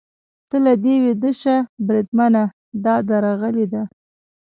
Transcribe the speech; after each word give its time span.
ته 0.49 0.57
له 0.65 0.73
دې 0.83 0.95
ویده 1.03 1.31
شه، 1.41 1.55
بریدمنه، 1.87 2.43
دا 2.83 2.95
درغلي 3.07 3.65
ده. 3.73 3.83